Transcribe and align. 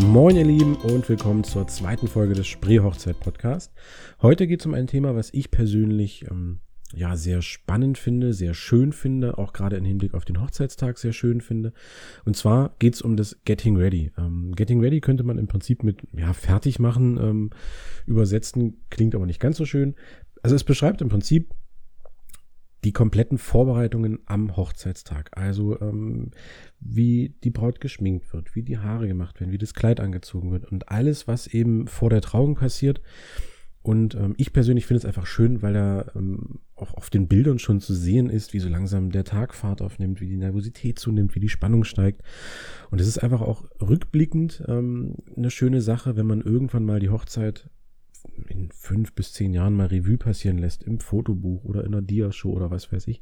Moin 0.00 0.36
ihr 0.36 0.44
Lieben 0.44 0.76
und 0.76 1.08
willkommen 1.08 1.42
zur 1.42 1.66
zweiten 1.68 2.06
Folge 2.06 2.34
des 2.34 2.46
Spreehochzeit 2.46 3.18
Podcast. 3.18 3.72
Heute 4.20 4.46
geht 4.46 4.60
es 4.60 4.66
um 4.66 4.74
ein 4.74 4.86
Thema, 4.86 5.16
was 5.16 5.32
ich 5.32 5.50
persönlich 5.50 6.26
ähm, 6.30 6.60
ja 6.94 7.16
sehr 7.16 7.40
spannend 7.40 7.96
finde, 7.96 8.34
sehr 8.34 8.52
schön 8.52 8.92
finde, 8.92 9.38
auch 9.38 9.54
gerade 9.54 9.76
im 9.76 9.84
Hinblick 9.84 10.12
auf 10.12 10.26
den 10.26 10.40
Hochzeitstag 10.42 10.98
sehr 10.98 11.14
schön 11.14 11.40
finde. 11.40 11.72
Und 12.26 12.36
zwar 12.36 12.74
geht 12.78 12.94
es 12.94 13.02
um 13.02 13.16
das 13.16 13.40
Getting 13.44 13.76
Ready. 13.76 14.12
Ähm, 14.18 14.52
Getting 14.54 14.80
Ready 14.80 15.00
könnte 15.00 15.24
man 15.24 15.38
im 15.38 15.46
Prinzip 15.46 15.82
mit 15.82 16.06
ja 16.12 16.34
fertig 16.34 16.78
machen 16.78 17.18
ähm, 17.18 17.50
übersetzen, 18.04 18.84
klingt 18.90 19.14
aber 19.14 19.26
nicht 19.26 19.40
ganz 19.40 19.56
so 19.56 19.64
schön. 19.64 19.94
Also 20.42 20.54
es 20.54 20.64
beschreibt 20.64 21.00
im 21.00 21.08
Prinzip 21.08 21.54
die 22.84 22.92
kompletten 22.92 23.38
Vorbereitungen 23.38 24.20
am 24.26 24.56
Hochzeitstag. 24.56 25.30
Also 25.32 25.80
ähm, 25.80 26.30
wie 26.80 27.34
die 27.42 27.50
Braut 27.50 27.80
geschminkt 27.80 28.32
wird, 28.32 28.54
wie 28.54 28.62
die 28.62 28.78
Haare 28.78 29.08
gemacht 29.08 29.40
werden, 29.40 29.52
wie 29.52 29.58
das 29.58 29.74
Kleid 29.74 30.00
angezogen 30.00 30.52
wird 30.52 30.70
und 30.70 30.88
alles, 30.88 31.26
was 31.26 31.46
eben 31.46 31.86
vor 31.88 32.10
der 32.10 32.20
Trauung 32.20 32.54
passiert. 32.54 33.00
Und 33.86 34.16
ähm, 34.16 34.34
ich 34.36 34.52
persönlich 34.52 34.84
finde 34.84 34.98
es 34.98 35.04
einfach 35.04 35.26
schön, 35.26 35.62
weil 35.62 35.72
da 35.72 36.10
ähm, 36.16 36.58
auch 36.74 36.94
auf 36.94 37.08
den 37.08 37.28
Bildern 37.28 37.60
schon 37.60 37.80
zu 37.80 37.94
sehen 37.94 38.28
ist, 38.28 38.52
wie 38.52 38.58
so 38.58 38.68
langsam 38.68 39.12
der 39.12 39.22
Tag 39.22 39.54
Fahrt 39.54 39.80
aufnimmt, 39.80 40.20
wie 40.20 40.26
die 40.26 40.36
Nervosität 40.36 40.98
zunimmt, 40.98 41.36
wie 41.36 41.40
die 41.40 41.48
Spannung 41.48 41.84
steigt. 41.84 42.22
Und 42.90 43.00
es 43.00 43.06
ist 43.06 43.18
einfach 43.18 43.40
auch 43.40 43.64
rückblickend 43.80 44.64
ähm, 44.66 45.14
eine 45.36 45.52
schöne 45.52 45.82
Sache, 45.82 46.16
wenn 46.16 46.26
man 46.26 46.40
irgendwann 46.40 46.84
mal 46.84 46.98
die 46.98 47.10
Hochzeit 47.10 47.70
in 48.48 48.70
fünf 48.70 49.12
bis 49.14 49.32
zehn 49.32 49.52
Jahren 49.52 49.74
mal 49.74 49.86
Revue 49.86 50.18
passieren 50.18 50.58
lässt 50.58 50.82
im 50.84 51.00
Fotobuch 51.00 51.64
oder 51.64 51.84
in 51.84 51.94
einer 51.94 52.02
Diashow 52.02 52.52
oder 52.52 52.70
was 52.70 52.92
weiß 52.92 53.08
ich. 53.08 53.20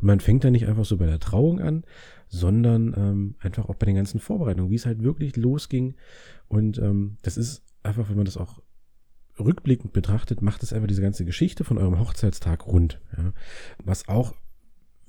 Und 0.00 0.06
man 0.06 0.20
fängt 0.20 0.44
da 0.44 0.50
nicht 0.50 0.66
einfach 0.66 0.84
so 0.84 0.96
bei 0.96 1.06
der 1.06 1.20
Trauung 1.20 1.60
an, 1.60 1.84
sondern 2.28 2.94
ähm, 2.96 3.34
einfach 3.40 3.68
auch 3.68 3.74
bei 3.74 3.86
den 3.86 3.96
ganzen 3.96 4.20
Vorbereitungen, 4.20 4.70
wie 4.70 4.76
es 4.76 4.86
halt 4.86 5.02
wirklich 5.02 5.36
losging. 5.36 5.94
Und 6.48 6.78
ähm, 6.78 7.16
das 7.22 7.36
ist 7.36 7.62
einfach, 7.82 8.08
wenn 8.08 8.16
man 8.16 8.26
das 8.26 8.36
auch 8.36 8.62
rückblickend 9.38 9.92
betrachtet, 9.92 10.42
macht 10.42 10.62
es 10.62 10.72
einfach 10.72 10.88
diese 10.88 11.02
ganze 11.02 11.24
Geschichte 11.24 11.64
von 11.64 11.78
eurem 11.78 11.98
Hochzeitstag 11.98 12.66
rund. 12.66 13.00
Ja. 13.16 13.32
Was 13.84 14.08
auch 14.08 14.34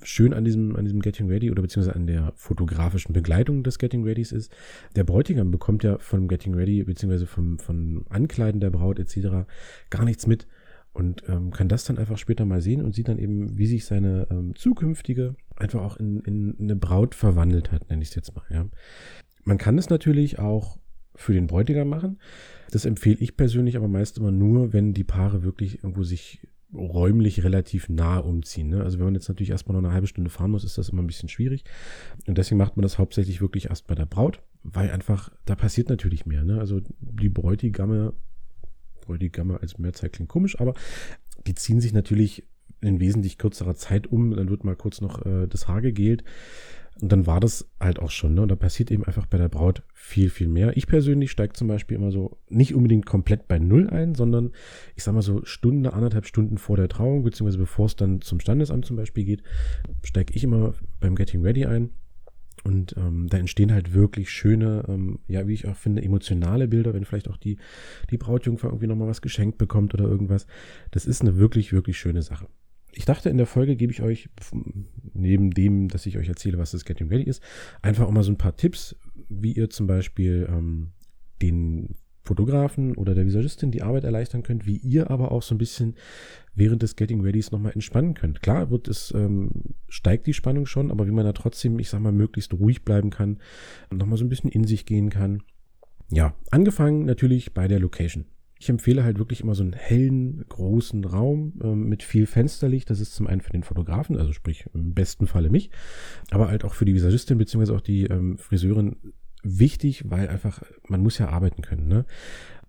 schön 0.02 0.32
an 0.32 0.44
diesem, 0.44 0.76
an 0.76 0.84
diesem 0.84 1.00
Getting 1.00 1.28
Ready 1.28 1.50
oder 1.50 1.62
beziehungsweise 1.62 1.96
an 1.96 2.06
der 2.06 2.32
fotografischen 2.36 3.12
Begleitung 3.12 3.62
des 3.62 3.78
Getting 3.78 4.04
Readys 4.04 4.32
ist, 4.32 4.52
der 4.96 5.04
Bräutigam 5.04 5.50
bekommt 5.50 5.82
ja 5.82 5.98
vom 5.98 6.28
Getting 6.28 6.54
Ready 6.54 6.84
beziehungsweise 6.84 7.26
vom, 7.26 7.58
vom 7.58 8.04
Ankleiden 8.08 8.60
der 8.60 8.70
Braut 8.70 8.98
etc. 8.98 9.48
gar 9.90 10.04
nichts 10.04 10.26
mit 10.26 10.46
und 10.92 11.22
ähm, 11.28 11.50
kann 11.50 11.68
das 11.68 11.84
dann 11.84 11.98
einfach 11.98 12.18
später 12.18 12.44
mal 12.44 12.60
sehen 12.60 12.82
und 12.82 12.94
sieht 12.94 13.08
dann 13.08 13.18
eben, 13.18 13.56
wie 13.56 13.66
sich 13.66 13.84
seine 13.84 14.26
ähm, 14.30 14.54
zukünftige 14.54 15.36
einfach 15.56 15.80
auch 15.80 15.96
in, 15.96 16.20
in 16.20 16.56
eine 16.60 16.76
Braut 16.76 17.14
verwandelt 17.14 17.72
hat, 17.72 17.88
nenne 17.90 18.02
ich 18.02 18.08
es 18.10 18.14
jetzt 18.14 18.34
mal. 18.34 18.44
Ja. 18.50 18.66
Man 19.44 19.58
kann 19.58 19.78
es 19.78 19.90
natürlich 19.90 20.38
auch 20.38 20.78
für 21.14 21.32
den 21.32 21.46
Bräutigam 21.46 21.88
machen. 21.88 22.18
Das 22.70 22.84
empfehle 22.84 23.18
ich 23.20 23.36
persönlich 23.36 23.76
aber 23.76 23.88
meist 23.88 24.18
immer 24.18 24.30
nur, 24.30 24.72
wenn 24.72 24.92
die 24.92 25.04
Paare 25.04 25.42
wirklich 25.42 25.82
irgendwo 25.82 26.04
sich 26.04 26.46
räumlich 26.74 27.44
relativ 27.44 27.88
nah 27.88 28.18
umziehen. 28.18 28.68
Ne? 28.68 28.82
Also 28.82 28.98
wenn 28.98 29.06
man 29.06 29.14
jetzt 29.14 29.28
natürlich 29.28 29.50
erstmal 29.50 29.74
noch 29.74 29.86
eine 29.86 29.94
halbe 29.94 30.06
Stunde 30.06 30.30
fahren 30.30 30.50
muss, 30.50 30.64
ist 30.64 30.76
das 30.76 30.90
immer 30.90 31.02
ein 31.02 31.06
bisschen 31.06 31.28
schwierig. 31.28 31.64
Und 32.26 32.36
deswegen 32.36 32.58
macht 32.58 32.76
man 32.76 32.82
das 32.82 32.98
hauptsächlich 32.98 33.40
wirklich 33.40 33.66
erst 33.70 33.86
bei 33.86 33.94
der 33.94 34.06
Braut, 34.06 34.42
weil 34.62 34.90
einfach, 34.90 35.30
da 35.44 35.54
passiert 35.54 35.88
natürlich 35.88 36.26
mehr. 36.26 36.44
Ne? 36.44 36.58
Also 36.58 36.80
die 37.00 37.30
Bräutigamme, 37.30 38.12
Bräutigamme 39.00 39.60
als 39.60 39.78
Mehrzeit 39.78 40.12
klingt 40.12 40.28
komisch, 40.28 40.60
aber 40.60 40.74
die 41.46 41.54
ziehen 41.54 41.80
sich 41.80 41.92
natürlich 41.92 42.46
in 42.80 43.00
wesentlich 43.00 43.38
kürzerer 43.38 43.74
Zeit 43.74 44.06
um. 44.06 44.34
Dann 44.34 44.50
wird 44.50 44.64
mal 44.64 44.76
kurz 44.76 45.00
noch 45.00 45.24
äh, 45.24 45.46
das 45.46 45.68
Haar 45.68 45.80
gegelt. 45.80 46.24
Und 47.00 47.12
dann 47.12 47.26
war 47.26 47.38
das 47.38 47.70
halt 47.78 48.00
auch 48.00 48.10
schon. 48.10 48.34
Ne? 48.34 48.42
Und 48.42 48.48
da 48.48 48.56
passiert 48.56 48.90
eben 48.90 49.04
einfach 49.04 49.26
bei 49.26 49.38
der 49.38 49.48
Braut 49.48 49.82
viel, 49.94 50.30
viel 50.30 50.48
mehr. 50.48 50.76
Ich 50.76 50.88
persönlich 50.88 51.30
steige 51.30 51.52
zum 51.52 51.68
Beispiel 51.68 51.96
immer 51.96 52.10
so 52.10 52.38
nicht 52.48 52.74
unbedingt 52.74 53.06
komplett 53.06 53.46
bei 53.46 53.58
Null 53.58 53.88
ein, 53.88 54.14
sondern 54.16 54.50
ich 54.96 55.04
sag 55.04 55.14
mal 55.14 55.22
so 55.22 55.44
Stunde, 55.44 55.92
anderthalb 55.92 56.26
Stunden 56.26 56.58
vor 56.58 56.76
der 56.76 56.88
Trauung, 56.88 57.22
beziehungsweise 57.22 57.58
bevor 57.58 57.86
es 57.86 57.94
dann 57.94 58.20
zum 58.20 58.40
Standesamt 58.40 58.84
zum 58.84 58.96
Beispiel 58.96 59.24
geht, 59.24 59.42
steige 60.02 60.34
ich 60.34 60.42
immer 60.42 60.74
beim 60.98 61.14
Getting 61.14 61.42
Ready 61.42 61.66
ein. 61.66 61.90
Und 62.64 62.96
ähm, 62.96 63.28
da 63.28 63.38
entstehen 63.38 63.72
halt 63.72 63.94
wirklich 63.94 64.30
schöne, 64.30 64.84
ähm, 64.88 65.20
ja, 65.28 65.46
wie 65.46 65.54
ich 65.54 65.68
auch 65.68 65.76
finde, 65.76 66.02
emotionale 66.02 66.66
Bilder, 66.66 66.92
wenn 66.92 67.04
vielleicht 67.04 67.30
auch 67.30 67.36
die, 67.36 67.58
die 68.10 68.18
Brautjungfer 68.18 68.66
irgendwie 68.66 68.88
nochmal 68.88 69.06
was 69.06 69.22
geschenkt 69.22 69.58
bekommt 69.58 69.94
oder 69.94 70.04
irgendwas. 70.04 70.48
Das 70.90 71.06
ist 71.06 71.20
eine 71.20 71.36
wirklich, 71.36 71.72
wirklich 71.72 71.96
schöne 71.96 72.22
Sache 72.22 72.48
ich 72.98 73.04
dachte, 73.04 73.30
in 73.30 73.36
der 73.36 73.46
Folge 73.46 73.76
gebe 73.76 73.92
ich 73.92 74.02
euch, 74.02 74.28
neben 75.14 75.52
dem, 75.52 75.86
dass 75.86 76.04
ich 76.04 76.18
euch 76.18 76.28
erzähle, 76.28 76.58
was 76.58 76.72
das 76.72 76.84
Getting 76.84 77.06
Ready 77.06 77.22
ist, 77.22 77.40
einfach 77.80 78.04
auch 78.04 78.10
mal 78.10 78.24
so 78.24 78.32
ein 78.32 78.38
paar 78.38 78.56
Tipps, 78.56 78.96
wie 79.28 79.52
ihr 79.52 79.70
zum 79.70 79.86
Beispiel 79.86 80.48
ähm, 80.50 80.88
den 81.40 81.94
Fotografen 82.24 82.96
oder 82.96 83.14
der 83.14 83.24
Visagistin 83.24 83.70
die 83.70 83.82
Arbeit 83.82 84.02
erleichtern 84.02 84.42
könnt, 84.42 84.66
wie 84.66 84.78
ihr 84.78 85.12
aber 85.12 85.30
auch 85.30 85.42
so 85.42 85.54
ein 85.54 85.58
bisschen 85.58 85.94
während 86.56 86.82
des 86.82 86.96
Getting 86.96 87.20
Readys 87.20 87.52
nochmal 87.52 87.70
entspannen 87.70 88.14
könnt. 88.14 88.42
Klar 88.42 88.68
wird 88.72 88.88
es, 88.88 89.14
ähm, 89.14 89.76
steigt 89.88 90.26
die 90.26 90.34
Spannung 90.34 90.66
schon, 90.66 90.90
aber 90.90 91.06
wie 91.06 91.12
man 91.12 91.24
da 91.24 91.32
trotzdem, 91.32 91.78
ich 91.78 91.90
sag 91.90 92.00
mal, 92.00 92.10
möglichst 92.10 92.52
ruhig 92.52 92.84
bleiben 92.84 93.10
kann, 93.10 93.38
nochmal 93.92 94.18
so 94.18 94.24
ein 94.24 94.28
bisschen 94.28 94.50
in 94.50 94.64
sich 94.64 94.86
gehen 94.86 95.08
kann. 95.08 95.44
Ja, 96.10 96.34
angefangen 96.50 97.04
natürlich 97.04 97.54
bei 97.54 97.68
der 97.68 97.78
Location. 97.78 98.24
Ich 98.58 98.68
empfehle 98.68 99.04
halt 99.04 99.18
wirklich 99.18 99.40
immer 99.40 99.54
so 99.54 99.62
einen 99.62 99.72
hellen, 99.72 100.44
großen 100.48 101.04
Raum 101.04 101.54
ähm, 101.62 101.88
mit 101.88 102.02
viel 102.02 102.26
Fensterlicht. 102.26 102.90
Das 102.90 103.00
ist 103.00 103.14
zum 103.14 103.26
einen 103.26 103.40
für 103.40 103.52
den 103.52 103.62
Fotografen, 103.62 104.16
also 104.16 104.32
sprich 104.32 104.66
im 104.74 104.94
besten 104.94 105.26
Falle 105.26 105.50
mich, 105.50 105.70
aber 106.30 106.48
halt 106.48 106.64
auch 106.64 106.74
für 106.74 106.84
die 106.84 106.94
Visagistin 106.94 107.38
beziehungsweise 107.38 107.76
auch 107.76 107.80
die 107.80 108.04
ähm, 108.04 108.38
Friseurin 108.38 108.96
wichtig, 109.42 110.02
weil 110.10 110.28
einfach, 110.28 110.62
man 110.88 111.02
muss 111.02 111.18
ja 111.18 111.28
arbeiten 111.28 111.62
können. 111.62 111.88
Ne? 111.88 112.04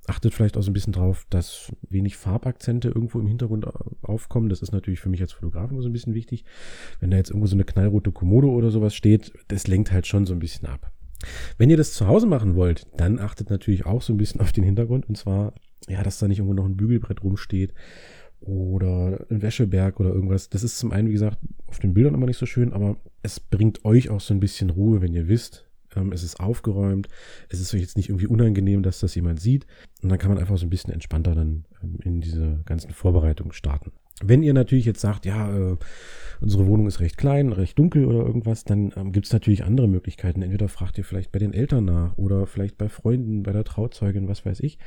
Achtet 0.07 0.33
vielleicht 0.33 0.57
auch 0.57 0.63
so 0.63 0.71
ein 0.71 0.73
bisschen 0.73 0.93
drauf, 0.93 1.25
dass 1.29 1.71
wenig 1.89 2.17
Farbakzente 2.17 2.87
irgendwo 2.87 3.19
im 3.19 3.27
Hintergrund 3.27 3.67
aufkommen. 4.01 4.49
Das 4.49 4.61
ist 4.61 4.71
natürlich 4.71 4.99
für 4.99 5.09
mich 5.09 5.21
als 5.21 5.33
Fotografen 5.33 5.79
so 5.81 5.87
ein 5.87 5.93
bisschen 5.93 6.15
wichtig. 6.15 6.45
Wenn 6.99 7.11
da 7.11 7.17
jetzt 7.17 7.29
irgendwo 7.29 7.47
so 7.47 7.55
eine 7.55 7.63
knallrote 7.63 8.11
Kommode 8.11 8.47
oder 8.47 8.71
sowas 8.71 8.95
steht, 8.95 9.33
das 9.49 9.67
lenkt 9.67 9.91
halt 9.91 10.07
schon 10.07 10.25
so 10.25 10.33
ein 10.33 10.39
bisschen 10.39 10.67
ab. 10.67 10.91
Wenn 11.57 11.69
ihr 11.69 11.77
das 11.77 11.93
zu 11.93 12.07
Hause 12.07 12.27
machen 12.27 12.55
wollt, 12.55 12.87
dann 12.97 13.19
achtet 13.19 13.49
natürlich 13.49 13.85
auch 13.85 14.01
so 14.01 14.13
ein 14.13 14.17
bisschen 14.17 14.41
auf 14.41 14.51
den 14.51 14.63
Hintergrund. 14.63 15.07
Und 15.09 15.17
zwar, 15.17 15.53
ja, 15.87 16.03
dass 16.03 16.19
da 16.19 16.27
nicht 16.27 16.39
irgendwo 16.39 16.55
noch 16.55 16.65
ein 16.65 16.77
Bügelbrett 16.77 17.23
rumsteht 17.23 17.73
oder 18.41 19.25
ein 19.29 19.41
Wäscheberg 19.41 19.99
oder 19.99 20.09
irgendwas. 20.09 20.49
Das 20.49 20.63
ist 20.63 20.77
zum 20.77 20.91
einen, 20.91 21.07
wie 21.07 21.13
gesagt, 21.13 21.37
auf 21.67 21.79
den 21.79 21.93
Bildern 21.93 22.13
immer 22.13 22.25
nicht 22.25 22.37
so 22.37 22.45
schön, 22.45 22.73
aber 22.73 22.97
es 23.21 23.39
bringt 23.39 23.85
euch 23.85 24.09
auch 24.09 24.21
so 24.21 24.33
ein 24.33 24.39
bisschen 24.39 24.69
Ruhe, 24.69 25.01
wenn 25.01 25.13
ihr 25.13 25.27
wisst, 25.27 25.69
ähm, 25.95 26.11
es 26.11 26.23
ist 26.23 26.39
aufgeräumt, 26.39 27.07
es 27.49 27.59
ist 27.59 27.73
euch 27.73 27.81
jetzt 27.81 27.97
nicht 27.97 28.09
irgendwie 28.09 28.27
unangenehm, 28.27 28.83
dass 28.83 28.99
das 28.99 29.15
jemand 29.15 29.39
sieht. 29.39 29.65
Und 30.01 30.09
dann 30.09 30.19
kann 30.19 30.29
man 30.29 30.37
einfach 30.37 30.57
so 30.57 30.65
ein 30.65 30.69
bisschen 30.69 30.93
entspannter 30.93 31.35
dann 31.35 31.65
ähm, 31.83 31.97
in 32.03 32.21
diese 32.21 32.61
ganzen 32.65 32.91
Vorbereitungen 32.91 33.53
starten. 33.53 33.91
Wenn 34.23 34.43
ihr 34.43 34.53
natürlich 34.53 34.85
jetzt 34.85 35.01
sagt, 35.01 35.25
ja, 35.25 35.49
äh, 35.55 35.77
unsere 36.41 36.67
Wohnung 36.67 36.87
ist 36.87 36.99
recht 36.99 37.17
klein, 37.17 37.51
recht 37.51 37.77
dunkel 37.77 38.05
oder 38.05 38.19
irgendwas, 38.19 38.63
dann 38.63 38.93
ähm, 38.95 39.11
gibt 39.11 39.25
es 39.25 39.33
natürlich 39.33 39.63
andere 39.63 39.87
Möglichkeiten. 39.87 40.41
Entweder 40.41 40.67
fragt 40.67 40.97
ihr 40.97 41.03
vielleicht 41.03 41.31
bei 41.31 41.39
den 41.39 41.53
Eltern 41.53 41.85
nach 41.85 42.17
oder 42.17 42.45
vielleicht 42.45 42.77
bei 42.77 42.89
Freunden, 42.89 43.43
bei 43.43 43.51
der 43.51 43.63
Trauzeugin, 43.63 44.27
was 44.27 44.45
weiß 44.45 44.59
ich. 44.61 44.77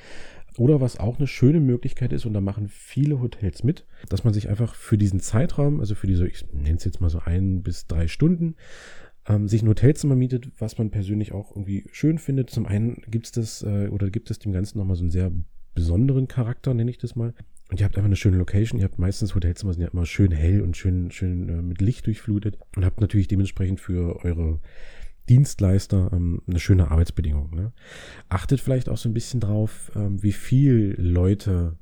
Oder 0.58 0.80
was 0.82 0.98
auch 1.00 1.18
eine 1.18 1.26
schöne 1.26 1.60
Möglichkeit 1.60 2.12
ist, 2.12 2.26
und 2.26 2.34
da 2.34 2.42
machen 2.42 2.68
viele 2.68 3.20
Hotels 3.20 3.64
mit, 3.64 3.86
dass 4.10 4.24
man 4.24 4.34
sich 4.34 4.50
einfach 4.50 4.74
für 4.74 4.98
diesen 4.98 5.20
Zeitraum, 5.20 5.80
also 5.80 5.94
für 5.94 6.06
diese, 6.06 6.26
ich 6.26 6.44
nenne 6.52 6.76
es 6.76 6.84
jetzt 6.84 7.00
mal 7.00 7.08
so 7.08 7.20
ein 7.24 7.62
bis 7.62 7.86
drei 7.86 8.06
Stunden, 8.06 8.56
ähm, 9.26 9.48
sich 9.48 9.62
ein 9.62 9.68
Hotelzimmer 9.68 10.14
mietet, 10.14 10.50
was 10.58 10.76
man 10.76 10.90
persönlich 10.90 11.32
auch 11.32 11.52
irgendwie 11.52 11.84
schön 11.90 12.18
findet. 12.18 12.50
Zum 12.50 12.66
einen 12.66 13.02
gibt 13.08 13.26
es 13.26 13.32
das 13.32 13.62
äh, 13.62 13.88
oder 13.88 14.10
gibt 14.10 14.30
es 14.30 14.40
dem 14.40 14.52
Ganzen 14.52 14.78
nochmal 14.78 14.96
so 14.96 15.04
einen 15.04 15.10
sehr 15.10 15.32
besonderen 15.74 16.28
Charakter, 16.28 16.74
nenne 16.74 16.90
ich 16.90 16.98
das 16.98 17.16
mal. 17.16 17.34
Und 17.72 17.80
ihr 17.80 17.86
habt 17.86 17.96
einfach 17.96 18.06
eine 18.06 18.16
schöne 18.16 18.36
Location. 18.36 18.78
Ihr 18.78 18.84
habt 18.84 18.98
meistens 18.98 19.34
Hotelzimmer 19.34 19.72
sind 19.72 19.80
ja 19.80 19.88
immer 19.88 20.04
schön 20.04 20.30
hell 20.30 20.60
und 20.60 20.76
schön, 20.76 21.10
schön 21.10 21.48
äh, 21.48 21.62
mit 21.62 21.80
Licht 21.80 22.06
durchflutet. 22.06 22.58
Und 22.76 22.84
habt 22.84 23.00
natürlich 23.00 23.28
dementsprechend 23.28 23.80
für 23.80 24.22
eure 24.26 24.60
Dienstleister 25.30 26.10
ähm, 26.12 26.42
eine 26.46 26.60
schöne 26.60 26.90
Arbeitsbedingung. 26.90 27.54
Ne? 27.54 27.72
Achtet 28.28 28.60
vielleicht 28.60 28.90
auch 28.90 28.98
so 28.98 29.08
ein 29.08 29.14
bisschen 29.14 29.40
drauf, 29.40 29.90
ähm, 29.96 30.22
wie 30.22 30.32
viel 30.32 30.96
Leute 30.98 31.78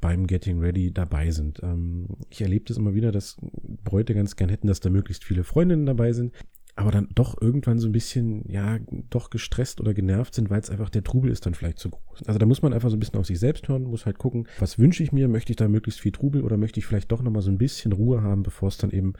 beim 0.00 0.26
Getting 0.26 0.58
Ready 0.58 0.92
dabei 0.92 1.30
sind. 1.30 1.62
Ähm, 1.62 2.08
ich 2.28 2.42
erlebe 2.42 2.64
das 2.64 2.76
immer 2.76 2.94
wieder, 2.94 3.12
dass 3.12 3.36
Bräute 3.84 4.14
ganz 4.14 4.34
gern 4.34 4.50
hätten, 4.50 4.66
dass 4.66 4.80
da 4.80 4.90
möglichst 4.90 5.22
viele 5.22 5.44
Freundinnen 5.44 5.86
dabei 5.86 6.12
sind 6.12 6.32
aber 6.80 6.90
dann 6.90 7.08
doch 7.14 7.40
irgendwann 7.40 7.78
so 7.78 7.86
ein 7.88 7.92
bisschen, 7.92 8.42
ja, 8.50 8.78
doch 9.10 9.28
gestresst 9.28 9.82
oder 9.82 9.92
genervt 9.92 10.34
sind, 10.34 10.48
weil 10.48 10.60
es 10.60 10.70
einfach 10.70 10.88
der 10.88 11.04
Trubel 11.04 11.30
ist 11.30 11.44
dann 11.44 11.52
vielleicht 11.52 11.78
zu 11.78 11.90
groß. 11.90 12.22
Also 12.26 12.38
da 12.38 12.46
muss 12.46 12.62
man 12.62 12.72
einfach 12.72 12.88
so 12.88 12.96
ein 12.96 13.00
bisschen 13.00 13.18
auf 13.18 13.26
sich 13.26 13.38
selbst 13.38 13.68
hören, 13.68 13.82
muss 13.82 14.06
halt 14.06 14.16
gucken, 14.16 14.48
was 14.58 14.78
wünsche 14.78 15.02
ich 15.02 15.12
mir, 15.12 15.28
möchte 15.28 15.52
ich 15.52 15.56
da 15.56 15.68
möglichst 15.68 16.00
viel 16.00 16.12
Trubel 16.12 16.42
oder 16.42 16.56
möchte 16.56 16.80
ich 16.80 16.86
vielleicht 16.86 17.12
doch 17.12 17.20
nochmal 17.20 17.42
so 17.42 17.50
ein 17.50 17.58
bisschen 17.58 17.92
Ruhe 17.92 18.22
haben, 18.22 18.42
bevor 18.42 18.68
es 18.68 18.78
dann 18.78 18.92
eben 18.92 19.12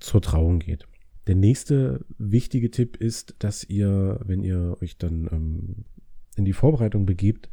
zur 0.00 0.22
Trauung 0.22 0.58
geht. 0.58 0.86
Der 1.26 1.34
nächste 1.34 2.04
wichtige 2.16 2.70
Tipp 2.70 2.96
ist, 2.96 3.36
dass 3.40 3.62
ihr, 3.62 4.18
wenn 4.24 4.42
ihr 4.42 4.78
euch 4.80 4.96
dann 4.96 5.28
ähm, 5.30 5.84
in 6.36 6.46
die 6.46 6.54
Vorbereitung 6.54 7.04
begebt, 7.04 7.50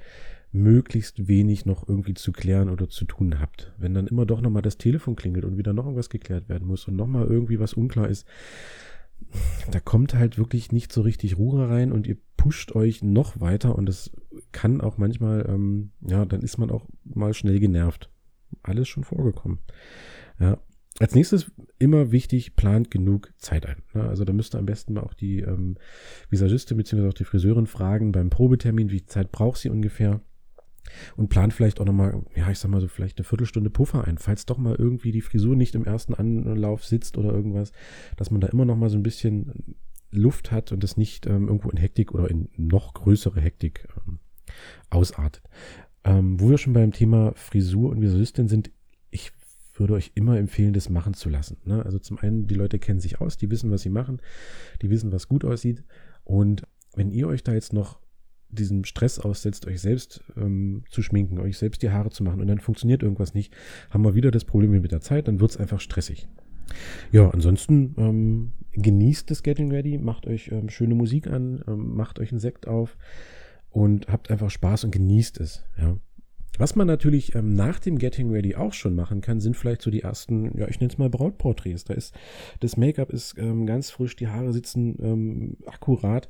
möglichst 0.51 1.27
wenig 1.27 1.65
noch 1.65 1.87
irgendwie 1.87 2.13
zu 2.13 2.31
klären 2.31 2.69
oder 2.69 2.87
zu 2.87 3.03
tun 3.03 3.39
habt. 3.39 3.73
Wenn 3.77 3.93
dann 3.93 4.07
immer 4.07 4.25
doch 4.25 4.41
nochmal 4.41 4.61
das 4.61 4.77
Telefon 4.77 5.17
klingelt 5.17 5.43
und 5.43 5.57
wieder 5.57 5.73
noch 5.73 5.83
irgendwas 5.83 6.09
geklärt 6.09 6.47
werden 6.47 6.67
muss 6.67 6.87
und 6.87 6.95
nochmal 6.95 7.27
irgendwie 7.27 7.59
was 7.59 7.73
unklar 7.73 8.07
ist, 8.07 8.25
da 9.71 9.79
kommt 9.79 10.13
halt 10.13 10.37
wirklich 10.37 10.71
nicht 10.71 10.91
so 10.91 11.01
richtig 11.01 11.37
Ruhe 11.37 11.69
rein 11.69 11.91
und 11.91 12.07
ihr 12.07 12.17
pusht 12.37 12.75
euch 12.75 13.03
noch 13.03 13.39
weiter 13.39 13.75
und 13.75 13.85
das 13.85 14.11
kann 14.51 14.81
auch 14.81 14.97
manchmal, 14.97 15.45
ähm, 15.49 15.91
ja, 16.01 16.25
dann 16.25 16.41
ist 16.41 16.57
man 16.57 16.71
auch 16.71 16.87
mal 17.03 17.33
schnell 17.33 17.59
genervt. 17.59 18.09
Alles 18.63 18.87
schon 18.87 19.03
vorgekommen. 19.03 19.59
Ja. 20.39 20.57
Als 20.99 21.15
nächstes 21.15 21.51
immer 21.77 22.11
wichtig, 22.11 22.55
plant 22.55 22.91
genug 22.91 23.31
Zeit 23.37 23.65
ein. 23.65 23.83
Ne? 23.93 24.03
Also 24.03 24.25
da 24.25 24.33
müsst 24.33 24.55
ihr 24.55 24.59
am 24.59 24.65
besten 24.65 24.93
mal 24.93 25.03
auch 25.03 25.13
die 25.13 25.39
ähm, 25.39 25.77
Visagistin 26.29 26.77
bzw. 26.77 27.07
auch 27.07 27.13
die 27.13 27.23
Friseurin 27.23 27.67
fragen 27.67 28.11
beim 28.11 28.29
Probetermin, 28.29 28.89
wie 28.89 29.05
Zeit 29.05 29.31
braucht 29.31 29.59
sie 29.59 29.69
ungefähr. 29.69 30.21
Und 31.15 31.29
plant 31.29 31.53
vielleicht 31.53 31.79
auch 31.79 31.85
nochmal, 31.85 32.21
ja, 32.35 32.49
ich 32.49 32.59
sag 32.59 32.69
mal 32.69 32.81
so, 32.81 32.87
vielleicht 32.87 33.17
eine 33.17 33.25
Viertelstunde 33.25 33.69
Puffer 33.69 34.05
ein, 34.05 34.17
falls 34.17 34.45
doch 34.45 34.57
mal 34.57 34.75
irgendwie 34.75 35.11
die 35.11 35.21
Frisur 35.21 35.55
nicht 35.55 35.75
im 35.75 35.85
ersten 35.85 36.13
Anlauf 36.13 36.85
sitzt 36.85 37.17
oder 37.17 37.31
irgendwas, 37.31 37.71
dass 38.17 38.31
man 38.31 38.41
da 38.41 38.47
immer 38.47 38.65
nochmal 38.65 38.89
so 38.89 38.97
ein 38.97 39.03
bisschen 39.03 39.77
Luft 40.11 40.51
hat 40.51 40.71
und 40.71 40.83
das 40.83 40.97
nicht 40.97 41.27
ähm, 41.27 41.47
irgendwo 41.47 41.69
in 41.69 41.77
Hektik 41.77 42.13
oder 42.13 42.29
in 42.29 42.49
noch 42.57 42.93
größere 42.93 43.39
Hektik 43.39 43.87
ähm, 44.07 44.19
ausartet. 44.89 45.43
Ähm, 46.03 46.39
wo 46.39 46.49
wir 46.49 46.57
schon 46.57 46.73
beim 46.73 46.91
Thema 46.91 47.33
Frisur 47.35 47.89
und 47.89 48.01
Visualistin 48.01 48.47
sind, 48.47 48.71
ich 49.11 49.31
würde 49.75 49.93
euch 49.93 50.11
immer 50.15 50.37
empfehlen, 50.37 50.73
das 50.73 50.89
machen 50.89 51.13
zu 51.13 51.29
lassen. 51.29 51.57
Ne? 51.65 51.83
Also 51.85 51.99
zum 51.99 52.17
einen, 52.19 52.47
die 52.47 52.55
Leute 52.55 52.79
kennen 52.79 52.99
sich 52.99 53.21
aus, 53.21 53.37
die 53.37 53.51
wissen, 53.51 53.71
was 53.71 53.81
sie 53.81 53.89
machen, 53.89 54.21
die 54.81 54.89
wissen, 54.89 55.11
was 55.11 55.27
gut 55.27 55.45
aussieht. 55.45 55.83
Und 56.23 56.63
wenn 56.95 57.11
ihr 57.11 57.27
euch 57.27 57.43
da 57.43 57.53
jetzt 57.53 57.73
noch 57.73 57.99
diesem 58.49 58.83
Stress 58.83 59.19
aussetzt, 59.19 59.67
euch 59.67 59.81
selbst 59.81 60.23
ähm, 60.35 60.83
zu 60.89 61.01
schminken, 61.01 61.39
euch 61.39 61.57
selbst 61.57 61.81
die 61.81 61.91
Haare 61.91 62.09
zu 62.09 62.23
machen 62.23 62.41
und 62.41 62.47
dann 62.47 62.59
funktioniert 62.59 63.03
irgendwas 63.03 63.33
nicht, 63.33 63.53
haben 63.89 64.03
wir 64.03 64.15
wieder 64.15 64.31
das 64.31 64.45
Problem 64.45 64.71
mit 64.71 64.91
der 64.91 65.01
Zeit, 65.01 65.27
dann 65.27 65.39
wird 65.39 65.51
es 65.51 65.57
einfach 65.57 65.79
stressig. 65.79 66.27
Ja, 67.11 67.29
ansonsten 67.29 67.95
ähm, 67.97 68.51
genießt 68.73 69.29
das 69.29 69.43
Getting 69.43 69.71
Ready, 69.71 69.97
macht 69.97 70.27
euch 70.27 70.51
ähm, 70.51 70.69
schöne 70.69 70.95
Musik 70.95 71.27
an, 71.27 71.63
ähm, 71.67 71.95
macht 71.95 72.19
euch 72.19 72.31
einen 72.31 72.39
Sekt 72.39 72.67
auf 72.67 72.97
und 73.69 74.07
habt 74.07 74.31
einfach 74.31 74.49
Spaß 74.49 74.83
und 74.85 74.91
genießt 74.91 75.39
es. 75.39 75.63
Ja. 75.77 75.97
Was 76.57 76.75
man 76.75 76.87
natürlich 76.87 77.35
ähm, 77.35 77.53
nach 77.53 77.79
dem 77.79 77.97
Getting 77.97 78.31
Ready 78.31 78.55
auch 78.55 78.73
schon 78.73 78.95
machen 78.95 79.21
kann, 79.21 79.39
sind 79.39 79.55
vielleicht 79.55 79.81
so 79.81 79.91
die 79.91 80.01
ersten, 80.01 80.57
ja, 80.57 80.67
ich 80.67 80.79
nenne 80.79 80.91
es 80.91 80.97
mal 80.97 81.09
Brautporträts. 81.09 81.85
Da 81.85 81.93
ist 81.93 82.13
das 82.59 82.75
Make-up 82.75 83.11
ist 83.11 83.37
ähm, 83.37 83.65
ganz 83.65 83.91
frisch, 83.91 84.15
die 84.15 84.27
Haare 84.27 84.51
sitzen 84.51 84.97
ähm, 85.01 85.57
akkurat 85.65 86.29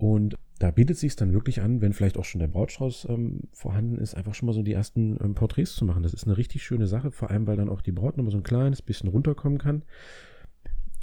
und 0.00 0.36
da 0.58 0.70
bietet 0.70 0.96
sich 0.96 1.14
dann 1.14 1.34
wirklich 1.34 1.60
an, 1.60 1.82
wenn 1.82 1.92
vielleicht 1.92 2.16
auch 2.16 2.24
schon 2.24 2.38
der 2.38 2.48
Brautstrauß 2.48 3.08
ähm, 3.10 3.42
vorhanden 3.52 3.98
ist, 3.98 4.14
einfach 4.14 4.34
schon 4.34 4.46
mal 4.46 4.54
so 4.54 4.62
die 4.62 4.72
ersten 4.72 5.18
ähm, 5.22 5.34
Porträts 5.34 5.74
zu 5.74 5.84
machen. 5.84 6.02
Das 6.02 6.14
ist 6.14 6.24
eine 6.24 6.38
richtig 6.38 6.62
schöne 6.62 6.86
Sache, 6.86 7.10
vor 7.10 7.30
allem 7.30 7.46
weil 7.46 7.58
dann 7.58 7.68
auch 7.68 7.82
die 7.82 7.92
Braut 7.92 8.16
nochmal 8.16 8.32
so 8.32 8.38
ein 8.38 8.42
kleines 8.42 8.80
bisschen 8.80 9.10
runterkommen 9.10 9.58
kann. 9.58 9.82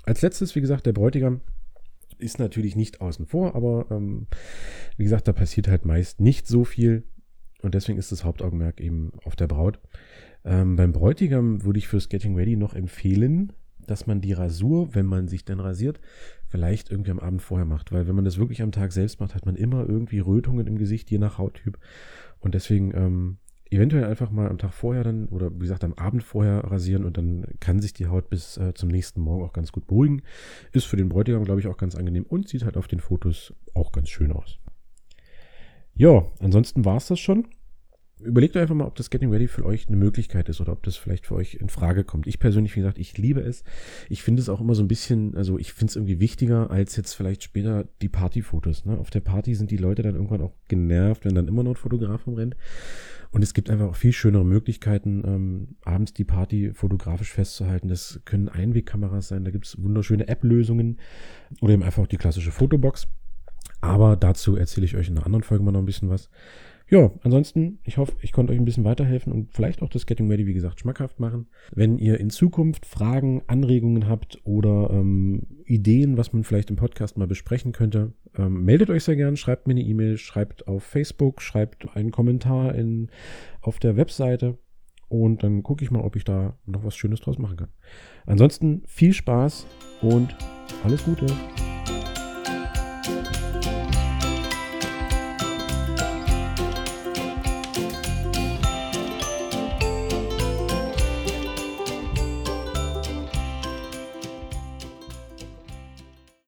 Als 0.03 0.23
letztes, 0.23 0.55
wie 0.55 0.61
gesagt, 0.61 0.87
der 0.87 0.93
Bräutigam 0.93 1.41
ist 2.17 2.39
natürlich 2.39 2.75
nicht 2.75 2.99
außen 2.99 3.27
vor, 3.27 3.53
aber 3.53 3.85
ähm, 3.91 4.25
wie 4.97 5.03
gesagt, 5.03 5.27
da 5.27 5.33
passiert 5.33 5.67
halt 5.67 5.85
meist 5.85 6.19
nicht 6.19 6.47
so 6.47 6.63
viel 6.63 7.03
und 7.61 7.75
deswegen 7.75 7.99
ist 7.99 8.11
das 8.11 8.23
Hauptaugenmerk 8.23 8.81
eben 8.81 9.11
auf 9.25 9.35
der 9.35 9.47
Braut. 9.47 9.79
Ähm, 10.43 10.75
beim 10.75 10.91
Bräutigam 10.91 11.63
würde 11.63 11.77
ich 11.77 11.87
fürs 11.87 12.09
Getting 12.09 12.35
Ready 12.35 12.57
noch 12.57 12.73
empfehlen, 12.73 13.53
dass 13.85 14.07
man 14.07 14.21
die 14.21 14.33
Rasur, 14.33 14.95
wenn 14.95 15.05
man 15.05 15.27
sich 15.27 15.45
denn 15.45 15.59
rasiert, 15.59 15.99
vielleicht 16.49 16.91
irgendwie 16.91 17.11
am 17.11 17.19
Abend 17.19 17.41
vorher 17.41 17.65
macht. 17.65 17.91
Weil 17.91 18.07
wenn 18.07 18.15
man 18.15 18.25
das 18.25 18.37
wirklich 18.37 18.61
am 18.61 18.71
Tag 18.71 18.91
selbst 18.91 19.19
macht, 19.19 19.35
hat 19.35 19.45
man 19.45 19.55
immer 19.55 19.87
irgendwie 19.87 20.19
Rötungen 20.19 20.67
im 20.67 20.77
Gesicht, 20.77 21.09
je 21.11 21.17
nach 21.17 21.37
Hauttyp. 21.37 21.77
Und 22.39 22.55
deswegen 22.55 22.95
ähm, 22.95 23.37
eventuell 23.69 24.05
einfach 24.05 24.31
mal 24.31 24.49
am 24.49 24.57
Tag 24.57 24.73
vorher 24.73 25.03
dann 25.03 25.27
oder 25.27 25.53
wie 25.53 25.59
gesagt 25.59 25.83
am 25.83 25.93
Abend 25.93 26.23
vorher 26.23 26.63
rasieren 26.63 27.05
und 27.05 27.17
dann 27.17 27.45
kann 27.59 27.79
sich 27.79 27.93
die 27.93 28.07
Haut 28.07 28.29
bis 28.29 28.57
äh, 28.57 28.73
zum 28.73 28.89
nächsten 28.89 29.21
Morgen 29.21 29.43
auch 29.43 29.53
ganz 29.53 29.71
gut 29.71 29.87
beruhigen. 29.87 30.21
Ist 30.71 30.85
für 30.85 30.97
den 30.97 31.09
Bräutigam, 31.09 31.43
glaube 31.43 31.59
ich, 31.59 31.67
auch 31.67 31.77
ganz 31.77 31.95
angenehm 31.95 32.23
und 32.23 32.47
sieht 32.47 32.63
halt 32.63 32.77
auf 32.77 32.87
den 32.87 32.99
Fotos 32.99 33.53
auch 33.73 33.91
ganz 33.91 34.09
schön 34.09 34.31
aus. 34.31 34.59
Ja, 35.95 36.27
ansonsten 36.39 36.85
war 36.85 36.97
es 36.97 37.07
das 37.07 37.19
schon 37.19 37.47
überlegt 38.19 38.57
einfach 38.57 38.75
mal, 38.75 38.85
ob 38.85 38.95
das 38.95 39.09
Getting 39.09 39.31
Ready 39.31 39.47
für 39.47 39.65
euch 39.65 39.87
eine 39.87 39.97
Möglichkeit 39.97 40.49
ist 40.49 40.59
oder 40.59 40.71
ob 40.71 40.83
das 40.83 40.95
vielleicht 40.95 41.27
für 41.27 41.35
euch 41.35 41.55
in 41.55 41.69
Frage 41.69 42.03
kommt. 42.03 42.27
Ich 42.27 42.39
persönlich, 42.39 42.75
wie 42.75 42.79
gesagt, 42.79 42.97
ich 42.97 43.17
liebe 43.17 43.41
es. 43.41 43.63
Ich 44.09 44.23
finde 44.23 44.41
es 44.41 44.49
auch 44.49 44.59
immer 44.59 44.75
so 44.75 44.83
ein 44.83 44.87
bisschen, 44.87 45.35
also 45.35 45.59
ich 45.59 45.73
finde 45.73 45.91
es 45.91 45.95
irgendwie 45.95 46.19
wichtiger 46.19 46.71
als 46.71 46.95
jetzt 46.95 47.13
vielleicht 47.13 47.43
später 47.43 47.85
die 48.01 48.09
Partyfotos. 48.09 48.85
Ne? 48.85 48.97
Auf 48.97 49.09
der 49.09 49.21
Party 49.21 49.53
sind 49.55 49.71
die 49.71 49.77
Leute 49.77 50.01
dann 50.01 50.15
irgendwann 50.15 50.41
auch 50.41 50.53
genervt, 50.67 51.25
wenn 51.25 51.35
dann 51.35 51.47
immer 51.47 51.63
noch 51.63 51.71
ein 51.71 51.77
Fotograf 51.77 52.25
rumrennt. 52.25 52.55
Und 53.31 53.43
es 53.43 53.53
gibt 53.53 53.69
einfach 53.69 53.87
auch 53.87 53.95
viel 53.95 54.13
schönere 54.13 54.45
Möglichkeiten, 54.45 55.21
ähm, 55.25 55.67
abends 55.83 56.13
die 56.13 56.23
Party 56.23 56.71
fotografisch 56.73 57.31
festzuhalten. 57.31 57.87
Das 57.87 58.21
können 58.25 58.49
Einwegkameras 58.49 59.27
sein, 59.27 59.43
da 59.43 59.51
gibt 59.51 59.67
es 59.67 59.81
wunderschöne 59.81 60.27
App-Lösungen 60.27 60.97
oder 61.61 61.73
eben 61.73 61.83
einfach 61.83 62.03
auch 62.03 62.07
die 62.07 62.17
klassische 62.17 62.51
Fotobox. 62.51 63.07
Aber 63.81 64.15
dazu 64.15 64.55
erzähle 64.55 64.85
ich 64.85 64.95
euch 64.95 65.09
in 65.09 65.17
einer 65.17 65.25
anderen 65.25 65.43
Folge 65.43 65.63
mal 65.63 65.71
noch 65.71 65.81
ein 65.81 65.85
bisschen 65.85 66.09
was. 66.09 66.29
Ja, 66.89 67.11
ansonsten, 67.21 67.79
ich 67.83 67.97
hoffe, 67.97 68.13
ich 68.21 68.31
konnte 68.31 68.53
euch 68.53 68.59
ein 68.59 68.63
bisschen 68.63 68.85
weiterhelfen 68.85 69.33
und 69.33 69.51
vielleicht 69.51 69.81
auch 69.81 69.89
das 69.89 70.05
Getting 70.05 70.29
Ready, 70.31 70.47
wie 70.47 70.53
gesagt, 70.53 70.79
schmackhaft 70.79 71.19
machen. 71.19 71.47
Wenn 71.73 71.97
ihr 71.97 72.17
in 72.17 72.29
Zukunft 72.29 72.85
Fragen, 72.85 73.41
Anregungen 73.47 74.07
habt 74.07 74.39
oder 74.45 74.89
ähm, 74.91 75.43
Ideen, 75.65 76.17
was 76.17 76.31
man 76.31 76.45
vielleicht 76.45 76.69
im 76.69 76.77
Podcast 76.77 77.17
mal 77.17 77.27
besprechen 77.27 77.73
könnte, 77.73 78.13
ähm, 78.37 78.63
meldet 78.63 78.89
euch 78.89 79.03
sehr 79.03 79.17
gern, 79.17 79.35
schreibt 79.35 79.67
mir 79.67 79.73
eine 79.73 79.81
E-Mail, 79.81 80.17
schreibt 80.17 80.69
auf 80.69 80.83
Facebook, 80.83 81.41
schreibt 81.41 81.93
einen 81.97 82.11
Kommentar 82.11 82.73
in, 82.73 83.09
auf 83.59 83.79
der 83.79 83.97
Webseite 83.97 84.57
und 85.09 85.43
dann 85.43 85.63
gucke 85.63 85.83
ich 85.83 85.91
mal, 85.91 86.01
ob 86.01 86.15
ich 86.15 86.23
da 86.23 86.57
noch 86.65 86.85
was 86.85 86.95
Schönes 86.95 87.19
draus 87.19 87.37
machen 87.37 87.57
kann. 87.57 87.69
Ansonsten 88.25 88.83
viel 88.85 89.11
Spaß 89.11 89.67
und 90.01 90.37
alles 90.85 91.03
Gute. 91.03 91.25